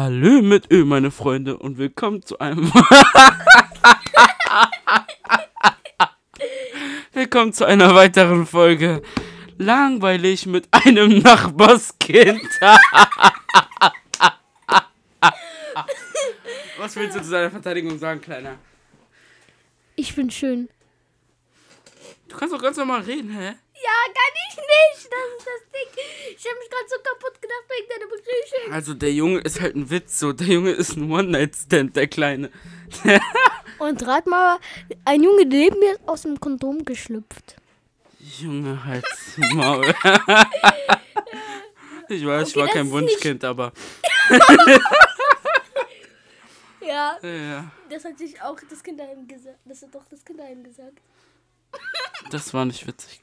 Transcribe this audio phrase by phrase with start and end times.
[0.00, 2.72] Hallo mit Ö, meine Freunde, und willkommen zu einem.
[7.12, 9.02] willkommen zu einer weiteren Folge.
[9.56, 12.40] Langweilig mit einem Nachbarskind.
[16.78, 18.54] Was willst du zu deiner Verteidigung sagen, Kleiner?
[19.96, 20.68] Ich bin schön.
[22.28, 23.56] Du kannst doch ganz normal reden, hä?
[23.82, 25.08] Ja, kann ich nicht.
[25.12, 25.90] Das ist das Ding.
[26.36, 28.72] Ich habe mich gerade so kaputt gedacht wegen deiner Begrüßung.
[28.72, 30.32] Also, der Junge ist halt ein Witz, so.
[30.32, 32.50] Der Junge ist ein One-Night-Stand, der Kleine.
[33.78, 34.58] Und rat mal,
[35.04, 37.56] ein Junge neben mir ist aus dem Kondom geschlüpft.
[38.40, 39.86] Junge, halt's Maul.
[42.08, 43.72] ich weiß, ich Okay, war das kein Wunschkind, aber.
[46.80, 49.58] Ja, Ja, das hat sich auch das Kinderheim gesagt.
[49.66, 50.98] Das hat doch das Kinderheim gesagt.
[52.30, 53.20] das war nicht witzig.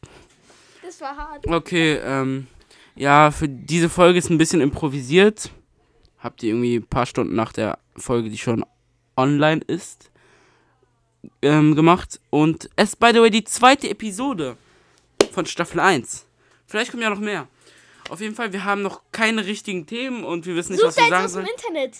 [0.86, 1.48] Das war hart.
[1.48, 2.48] Okay, ähm.
[2.96, 5.50] Ja, für diese Folge ist ein bisschen improvisiert.
[6.20, 8.66] Habt ihr irgendwie ein paar Stunden nach der Folge, die schon
[9.18, 10.12] online ist,
[11.42, 12.22] ähm, gemacht.
[12.30, 14.56] Und es ist, by the way, die zweite Episode
[15.34, 16.26] von Staffel 1.
[16.68, 17.48] Vielleicht kommen ja noch mehr.
[18.10, 20.98] Auf jeden Fall, wir haben noch keine richtigen Themen und wir wissen nicht, Such was
[20.98, 21.56] wir jetzt sagen aus dem sollen.
[21.58, 21.98] Internet.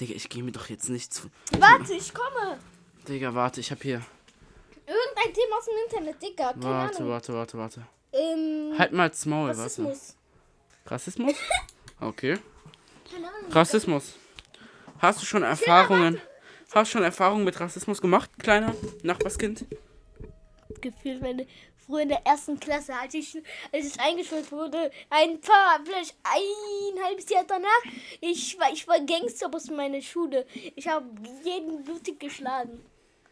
[0.00, 1.28] Digga, ich gehe mir doch jetzt nicht zu.
[1.58, 2.58] Warte, ich komme.
[3.08, 4.02] Digga, warte, ich hab hier.
[4.88, 6.52] Irgendein Thema aus dem Internet, Digga.
[6.52, 7.10] Keine Warte, Ahnung.
[7.10, 7.86] warte, warte, warte.
[8.12, 9.60] Ähm, Halt mal das Maul, warte.
[9.62, 10.16] Rassismus.
[10.86, 11.34] Rassismus?
[12.00, 12.38] Okay.
[13.12, 13.50] Keine Ahnung.
[13.50, 14.14] Rassismus.
[15.00, 16.20] Hast du schon Erfahrungen?
[16.72, 18.72] Hast du schon Erfahrungen mit Rassismus gemacht, kleiner
[19.02, 19.64] Nachbarskind?
[20.80, 21.44] Gefühlt, wenn
[21.84, 23.36] früher in der ersten Klasse, als ich,
[23.72, 27.68] als ich eingeschult wurde, ein paar, vielleicht ein halbes Jahr danach,
[28.20, 30.46] ich war, ich war Gangsterboss in meiner Schule.
[30.76, 31.04] Ich habe
[31.42, 32.80] jeden blutig geschlagen.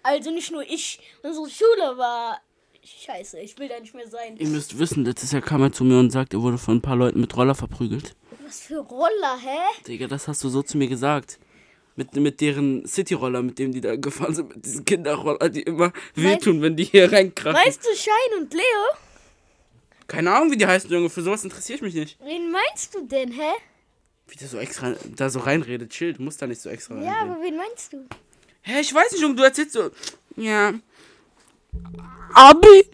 [0.08, 2.40] Also nicht nur ich, unsere Schule war
[2.84, 3.40] scheiße.
[3.40, 4.36] Ich will da nicht mehr sein.
[4.36, 6.80] Ihr müsst wissen, letztes Jahr kam er zu mir und sagt, er wurde von ein
[6.82, 8.14] paar Leuten mit Roller verprügelt.
[8.46, 9.58] Was für Roller, hä?
[9.88, 11.38] Digga, das hast du so zu mir gesagt.
[11.96, 15.92] Mit, mit deren City-Roller, mit dem die da gefahren sind, mit diesen Kinderroller, die immer
[16.14, 17.58] wehtun, wenn die hier reinkrachen.
[17.58, 18.62] Weißt du Schein und Leo?
[20.06, 22.18] Keine Ahnung, wie die heißen, Junge, für sowas interessiere ich mich nicht.
[22.22, 23.50] Wen meinst du denn, hä?
[24.28, 27.12] Wie der so extra da so reinredet, chill, du musst da nicht so extra Ja,
[27.12, 27.30] reingehen.
[27.32, 28.06] aber wen meinst du?
[28.66, 29.92] Hä, ich weiß nicht, Junge, du erzählst so.
[30.36, 30.74] Ja.
[32.34, 32.90] Abi?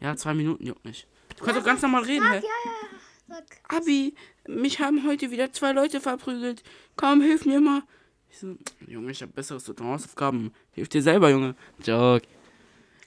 [0.00, 1.08] Ja, zwei Minuten juckt nicht.
[1.36, 2.36] Du kannst doch ganz normal reden, hä?
[2.36, 3.44] Ja, ja, sag.
[3.68, 4.14] Abi,
[4.46, 6.62] mich haben heute wieder zwei Leute verprügelt.
[6.94, 7.82] Komm, hilf mir mal.
[8.30, 8.56] Ich so,
[8.86, 10.54] Junge, ich hab besseres zu Hausaufgaben.
[10.70, 11.56] Hilf dir selber, Junge.
[11.84, 12.26] Joke.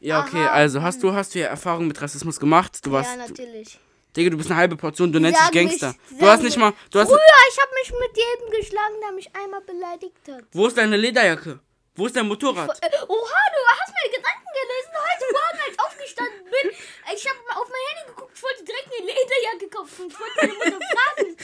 [0.01, 0.51] Ja, okay, Aha.
[0.51, 2.85] also hast du, hast du ja Erfahrung mit Rassismus gemacht?
[2.85, 3.79] Du warst, Ja, natürlich.
[4.15, 5.93] Digga, du bist eine halbe Portion, du nennst dich Gangster.
[6.09, 7.19] mich, du hast nicht mal, du hast, Früher,
[7.51, 10.43] ich habe mich mit jedem geschlagen, der mich einmal beleidigt hat.
[10.53, 11.59] wo ist deine Lederjacke?
[11.97, 12.69] Wo ist dein Motorrad?
[12.81, 14.91] Äh, Oha, du hast meine Gedanken gelesen.
[14.99, 16.71] Heute Morgen, als ich aufgestanden bin,
[17.15, 20.07] ich habe auf mein Handy geguckt, ich wollte direkt eine Lederjacke kaufen.
[20.11, 21.37] Ich wollte meine Mutter fragen.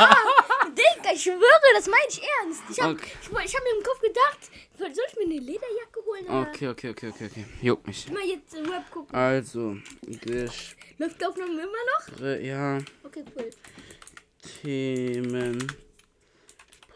[0.00, 0.16] Oha,
[0.72, 2.62] Digga, ich schwöre, das meine ich ernst.
[2.70, 3.12] Ich habe Okay.
[3.20, 4.38] ich, ich hab mir im Kopf gedacht,
[4.78, 5.95] soll ich mir eine Lederjacke?
[6.28, 7.44] Okay, okay, okay, okay, okay.
[7.62, 8.10] Juckt mich.
[8.10, 9.14] Mal jetzt im Web gucken.
[9.14, 12.40] Also, Gesch Läuft die Aufnahme immer noch?
[12.40, 13.50] ja, Okay, cool.
[14.62, 15.66] Themen,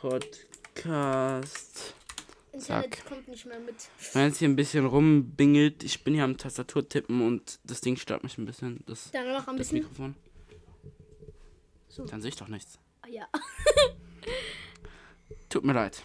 [0.00, 1.94] Podcast.
[2.52, 3.06] Internet Zack.
[3.06, 3.74] kommt nicht mehr mit.
[4.12, 7.96] Wenn jetzt hier ein bisschen rumbingelt, ich bin hier am Tastatur tippen und das Ding
[7.96, 8.82] stört mich ein bisschen.
[8.86, 9.78] Das, Dann noch ein das bisschen.
[9.80, 10.16] Mikrofon.
[11.88, 12.04] So.
[12.06, 12.78] Dann sehe ich doch nichts.
[13.02, 13.28] Ah, Ja.
[15.48, 16.02] Tut mir leid.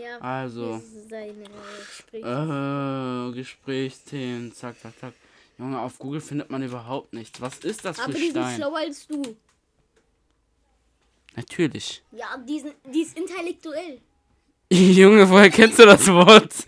[0.00, 0.18] Ja.
[0.20, 1.44] Also, Seine
[1.86, 3.28] Gespräche.
[3.30, 5.12] äh, Gesprächsthemen, zack, zack, zack.
[5.58, 7.40] Junge, auf Google findet man überhaupt nichts.
[7.40, 8.56] Was ist das für Aber die sind Stein?
[8.56, 9.36] schlauer als du.
[11.36, 12.02] Natürlich.
[12.12, 14.00] Ja, die, sind, die ist intellektuell.
[14.72, 16.52] Junge, woher kennst du das Wort?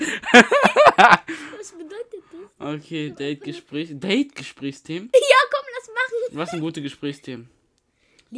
[0.96, 2.22] Was bedeutet
[2.58, 2.66] das?
[2.74, 3.88] Okay, Date-Gespräch.
[3.92, 5.10] Date-Gesprächsthemen?
[5.14, 6.38] Ja, komm, lass machen.
[6.38, 7.48] Was sind gute Gesprächsthemen?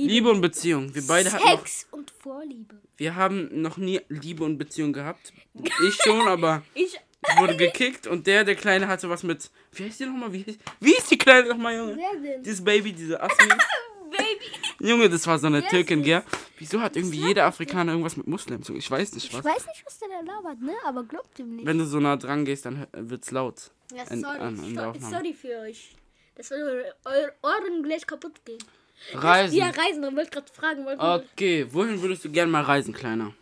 [0.02, 0.94] Liebe und Beziehung.
[0.94, 2.76] Wir beide hatten noch, Sex und Vorliebe.
[2.96, 5.32] wir haben noch nie Liebe und Beziehung gehabt.
[5.86, 6.94] Ich schon, aber Ich.
[6.94, 9.50] ich wurde gekickt und der, der Kleine hatte was mit.
[9.72, 10.32] Wie heißt die nochmal?
[10.32, 11.96] Wie, heißt- wie ist die Kleine nochmal, Junge?
[11.96, 12.42] Wer denn?
[12.42, 13.48] Dieses Baby, diese Asmi.
[14.10, 14.88] Baby.
[14.90, 16.22] Junge, das war so eine Wer Türkin, gell?
[16.58, 18.68] Wieso hat irgendwie jeder Afrikaner irgendwas mit Muslims?
[18.68, 19.44] Ich weiß nicht, Ich was.
[19.44, 20.72] weiß nicht, was der da labert, ne?
[20.84, 21.66] Aber glaubt ihm nicht.
[21.66, 23.70] Wenn du so nah dran gehst, dann wird's laut.
[23.92, 24.38] Ja, sorry.
[24.38, 25.96] an- an sorry für euch.
[26.36, 28.62] Das soll eure, eure Ohren gleich kaputt gehen.
[29.12, 29.56] Reisen.
[29.56, 30.02] Ja, Reisen.
[30.04, 30.86] Ich wollte gerade fragen.
[31.32, 33.34] Okay, wohin würdest du gern mal reisen, Kleiner?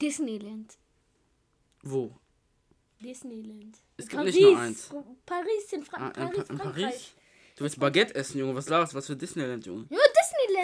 [0.00, 0.74] Disneyland.
[1.82, 2.10] Wo?
[3.00, 3.76] Disneyland.
[3.96, 4.90] Es gibt nicht nur eins.
[5.26, 6.82] Paris in, Fra Ah, in, Paris, Pa- in Frankreich.
[6.84, 7.12] Paris?
[7.56, 8.54] Du willst Baguette essen, Junge.
[8.56, 8.94] Was laberst?
[8.94, 9.86] Was für Disneyland, Junge?
[9.90, 10.02] Ja, Da,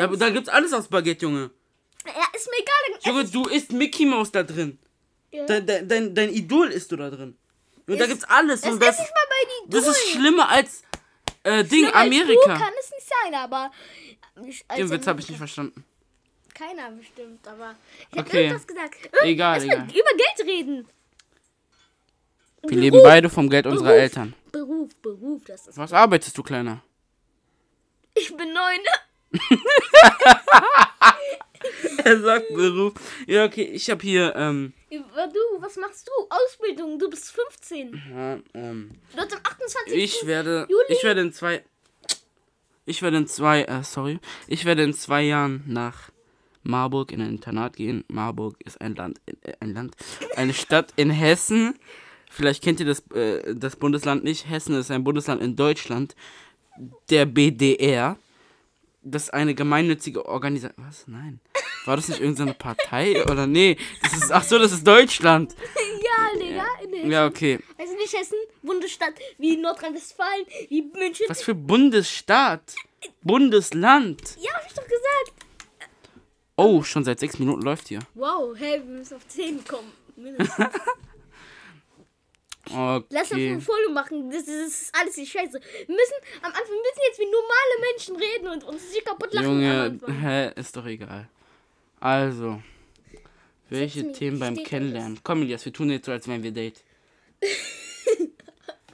[0.08, 0.22] Disneyland.
[0.22, 1.50] da gibt's alles aus Baguette, Junge.
[2.06, 3.00] ja, ist mir egal.
[3.14, 4.78] Junge, du isst Mickey Mouse da drin.
[5.30, 5.46] Ja.
[5.46, 7.36] Dein, dein, dein, dein Idol isst du da drin.
[7.86, 8.62] Und da Es- gibt's alles.
[8.62, 9.08] Das Und ist das,
[9.68, 10.82] das ist schlimmer als
[11.44, 12.58] äh, Ding, Schlimmer als Du Amerika.
[12.58, 13.70] kann es nicht sein, aber.
[14.46, 15.84] Ich, als Den Witz habe ich nicht verstanden.
[16.54, 17.74] keiner bestimmt, aber
[18.10, 18.42] ich habe Okay.
[18.44, 18.96] irgendwas gesagt.
[19.04, 19.88] Irgend- Egal, erst mal egal.
[19.88, 20.88] über Geld reden.
[22.66, 24.00] Wir leben beide vom Geld unserer Beruf.
[24.02, 24.34] Eltern.
[24.52, 25.78] Beruf, Beruf, das ist.
[25.78, 26.82] Was arbeitest du, Kleiner?
[28.14, 28.80] Ich bin neun.
[32.04, 32.94] Er sagt Beruf.
[33.26, 34.98] Ja, okay, ich habe hier, ähm, Du,
[35.60, 36.12] was machst du?
[36.30, 38.02] Ausbildung, du bist 15.
[38.10, 39.94] ja, ähm, Du hast am 28.
[39.94, 40.84] ich werde, Juli?
[40.88, 41.62] ich werde in zwei,
[42.90, 46.10] ich werde in zwei, äh, sorry, ich werde in zwei Jahren nach
[46.62, 48.04] Marburg in ein Internat gehen.
[48.08, 49.94] Marburg ist ein Land, äh, ein Land,
[50.36, 51.78] eine Stadt in Hessen.
[52.28, 54.48] Vielleicht kennt ihr das, äh, das Bundesland nicht.
[54.48, 56.14] Hessen ist ein Bundesland in Deutschland,
[57.08, 58.16] der BDR.
[59.02, 60.84] Das ist eine gemeinnützige Organisation.
[60.86, 61.06] Was?
[61.06, 61.40] Nein.
[61.86, 63.24] War das nicht irgendeine Partei?
[63.24, 63.78] Oder nee?
[64.02, 65.54] Das ist, ach so, das ist Deutschland.
[66.02, 67.08] Ja, Digga.
[67.08, 67.58] Ja, okay.
[67.78, 71.26] Also nicht Hessen, Bundesstadt wie Nordrhein-Westfalen, wie München.
[71.28, 72.74] Was für Bundesstaat?
[73.22, 74.36] Bundesland.
[74.40, 75.32] Ja, hab ich doch gesagt.
[76.56, 78.00] Oh, schon seit sechs Minuten läuft hier.
[78.14, 79.90] Wow, hey, wir müssen auf 10 kommen.
[80.16, 80.56] Mindestens.
[82.70, 83.52] Lass uns Okay.
[83.52, 84.30] ein Follow machen.
[84.30, 85.52] Das ist, alles die Scheiße.
[85.58, 89.46] Wir müssen am Anfang müssen jetzt wie normale Menschen reden und uns nicht kaputt lachen.
[89.48, 91.28] Junge, hä, ist doch egal.
[91.98, 92.62] Also,
[93.70, 95.18] welche Themen beim Kennenlernen?
[95.24, 96.84] Komm, Elias, wir tun jetzt so, als wären wir Date.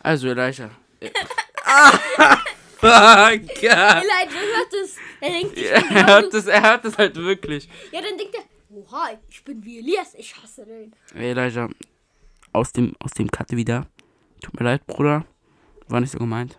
[0.07, 0.71] Also, Elijah.
[1.65, 1.91] Ah,
[2.79, 4.01] fuck, ja.
[4.01, 4.97] Elijah hört es.
[5.21, 7.69] Er denkt, ich Er bin genau hört es, er hört es halt wirklich.
[7.91, 10.95] Ja, dann denkt er, oha, ich bin wie Elias, ich hasse den.
[11.13, 11.69] Elijah,
[12.53, 13.89] aus dem, aus dem Cut wieder.
[14.41, 15.25] Tut mir leid, Bruder.
[15.89, 16.57] War nicht so gemeint.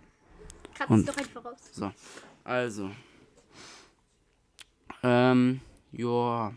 [0.77, 1.57] Kannst Und- doch einfach raus.
[1.71, 1.89] So,
[2.43, 2.91] also.
[5.03, 5.61] Ähm,
[5.93, 6.53] joa.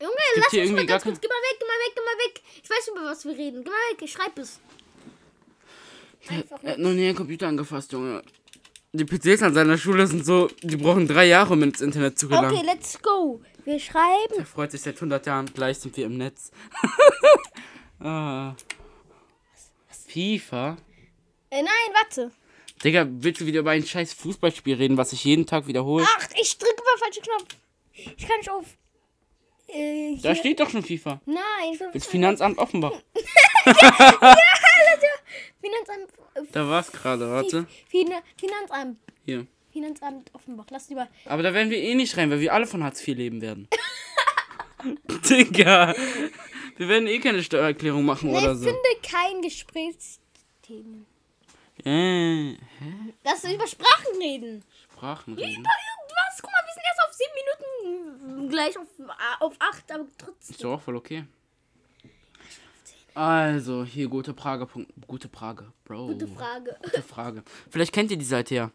[0.00, 1.20] Junge, gibt lass hier uns mal irgendwie ganz kurz.
[1.20, 2.42] Geh mal weg, geh mal weg, geh mal weg.
[2.62, 3.64] Ich weiß, über was wir reden.
[3.64, 4.60] Geh mal weg, ich schreib es.
[6.28, 8.22] Einfach Er hat noch nie einen Computer angefasst, Junge.
[8.92, 12.28] Die PCs an seiner Schule sind so, die brauchen drei Jahre, um ins Internet zu
[12.28, 12.54] gelangen.
[12.54, 13.40] Okay, let's go.
[13.64, 14.34] Wir schreiben.
[14.36, 16.50] Er freut sich seit 100 Jahren, gleich sind wir im Netz.
[18.00, 18.54] ah.
[20.08, 20.76] FIFA?
[21.50, 22.30] Äh, nein, warte.
[22.84, 26.04] Digga, willst du wieder über ein scheiß Fußballspiel reden, was ich jeden Tag wiederhole?
[26.06, 27.56] Ach, ich drücke mal falschen Knopf.
[27.92, 28.66] Ich kann nicht auf.
[29.68, 31.20] Äh, Da steht doch schon FIFA.
[31.24, 31.36] Nein,
[31.72, 32.92] ich will Das Finanzamt Offenbach.
[35.62, 36.12] Finanzamt.
[36.34, 37.66] Äh, Da war's gerade, warte.
[37.88, 38.98] Fin Finanzamt.
[39.24, 39.46] Hier.
[39.72, 40.66] Finanzamt Offenbach.
[40.70, 41.08] Lass lieber.
[41.24, 43.68] Aber da werden wir eh nicht rein, weil wir alle von Hartz IV leben werden.
[45.28, 45.94] Digga.
[46.76, 48.64] Wir werden eh keine Steuererklärung machen Nee, oder so.
[48.64, 51.06] finde kein Gesprächsthemen.
[51.84, 52.52] Äh,
[53.24, 54.64] Lass uns über Sprachen reden.
[54.92, 55.52] Sprachen Über reden.
[55.64, 56.42] irgendwas.
[56.42, 58.48] Guck mal, wir sind erst auf sieben Minuten.
[58.50, 58.86] Gleich auf,
[59.40, 60.50] auf acht, aber trotzdem.
[60.54, 61.24] Ist doch auch voll okay.
[63.14, 64.66] Also, hier gute Frage.
[64.66, 66.08] Punkt- Gute Frage, Bro.
[66.08, 66.76] Gute Frage.
[66.82, 67.42] Gute Frage.
[67.70, 68.70] Vielleicht kennt ihr die Seite ja.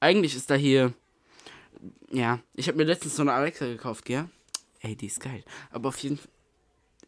[0.00, 0.92] Eigentlich ist da hier.
[2.10, 4.28] Ja, ich habe mir letztens so eine Alexa gekauft, gell?
[4.80, 5.44] Ey, die ist geil.
[5.70, 6.28] Aber auf jeden Fall.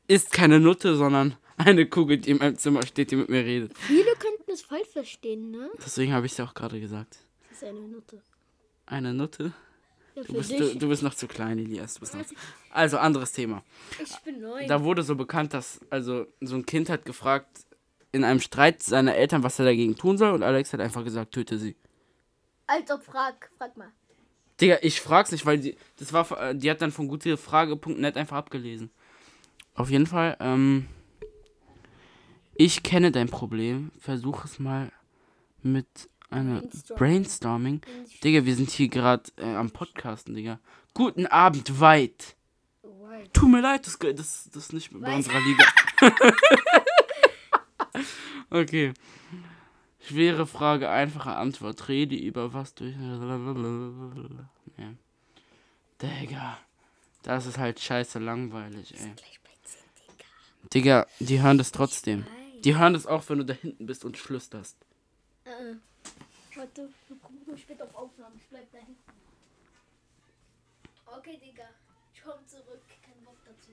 [0.06, 3.76] Ist keine Nutte, sondern eine Kugel, die in meinem Zimmer steht, die mit mir redet.
[3.78, 5.70] Viele könnten es falsch verstehen, ne?
[5.84, 7.18] Deswegen habe ich es auch gerade gesagt.
[7.50, 8.22] Das ist eine Nutte.
[8.86, 9.52] Eine Nutte?
[10.26, 11.94] Du bist, du, du bist noch zu klein, Elias.
[11.94, 12.34] Du bist noch zu...
[12.70, 13.62] Also, anderes Thema.
[14.02, 14.66] ich bin neun.
[14.66, 17.48] Da wurde so bekannt, dass also so ein Kind hat gefragt
[18.12, 21.32] in einem Streit seiner Eltern, was er dagegen tun soll und Alex hat einfach gesagt,
[21.32, 21.76] töte sie.
[22.66, 23.92] Als ob, frag, frag mal.
[24.60, 28.36] Digga, ich frag's nicht, weil die das war äh, die hat dann von gutefrage.net einfach
[28.36, 28.90] abgelesen.
[29.74, 30.88] Auf jeden Fall ähm
[32.60, 34.90] ich kenne dein Problem, versuch es mal
[35.62, 35.86] mit
[36.30, 36.98] einer Brainstorming.
[36.98, 37.80] Brainstorming.
[38.22, 40.58] Digga, wir sind hier gerade äh, am Podcasten, Digga.
[40.94, 42.36] Guten Abend weit.
[42.82, 43.32] Right.
[43.32, 45.64] Tut mir leid, das, das, das ist nicht bei Weiß- unserer Liga.
[48.50, 48.92] okay.
[50.00, 51.88] Schwere Frage, einfache Antwort.
[51.88, 52.94] Rede über was durch.
[52.96, 54.92] Ja.
[56.02, 56.58] Digga.
[57.22, 59.12] Das ist halt scheiße langweilig, ey.
[59.16, 59.80] Gleich bei 10,
[60.72, 61.06] Digga.
[61.18, 62.26] Die hören das trotzdem.
[62.64, 64.76] Die hören das auch, wenn du da hinten bist und flüsterst.
[65.44, 65.74] Äh,
[66.58, 66.88] warte,
[67.46, 68.36] nur später auf Aufnahmen.
[68.36, 68.96] Ich bleib da hinten.
[71.06, 71.68] Okay, Digga.
[72.12, 72.82] Ich komm zurück.
[73.02, 73.70] Kein Bock dazu.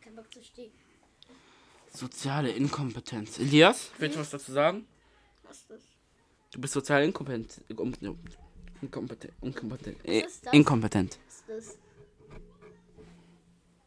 [0.00, 0.72] Kein Bock zu stehen.
[1.90, 3.38] Soziale Inkompetenz.
[3.38, 4.86] Elias, willst du was dazu sagen?
[5.42, 5.82] Was ist das?
[6.50, 7.60] Du bist sozial inkompetent.
[7.68, 9.32] Inkompetent.
[9.42, 10.04] Inkompetent.
[10.04, 10.54] Äh, Was ist das?
[10.54, 11.18] inkompetent.
[11.26, 11.78] Was ist das?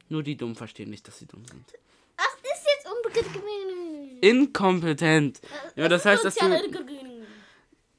[0.07, 1.73] Nur die Dummen verstehen nicht, dass sie dumm sind.
[2.17, 2.85] Ach, ist jetzt
[3.33, 4.19] gewesen.
[4.21, 5.41] Inkompetent.
[5.75, 6.45] Ja, das heißt, dass du,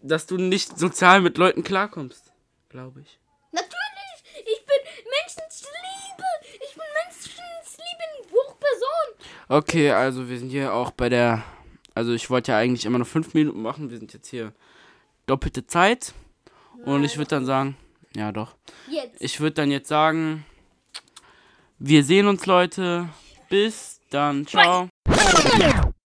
[0.02, 2.32] dass du nicht sozial mit Leuten klarkommst.
[2.68, 3.18] Glaube ich.
[3.52, 4.44] Natürlich!
[4.44, 6.24] Ich bin Menschensliebe!
[6.54, 9.28] Ich bin Menschensliebe in Hochperson!
[9.48, 11.42] Okay, also wir sind hier auch bei der.
[11.94, 13.90] Also ich wollte ja eigentlich immer noch fünf Minuten machen.
[13.90, 14.52] Wir sind jetzt hier
[15.26, 16.12] doppelte Zeit.
[16.84, 17.76] Und ich würde dann sagen,
[18.14, 18.54] Ja, doch.
[18.90, 19.20] Jetzt.
[19.20, 20.44] Ich würde dann jetzt sagen,
[21.78, 23.08] wir sehen uns, Leute.
[23.48, 24.46] Bis dann.
[24.46, 24.88] Ciao.